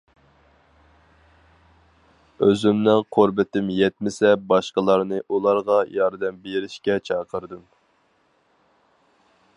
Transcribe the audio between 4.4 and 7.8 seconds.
باشقىلارنى ئۇلارغا ياردەم بېرىشكە چاقىردىم.